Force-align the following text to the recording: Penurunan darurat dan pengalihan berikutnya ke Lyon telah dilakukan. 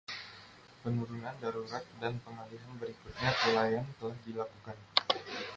Penurunan 0.81 1.35
darurat 1.41 1.83
dan 2.01 2.13
pengalihan 2.25 2.73
berikutnya 2.81 3.31
ke 3.39 3.49
Lyon 3.55 3.85
telah 4.01 4.17
dilakukan. 4.25 4.77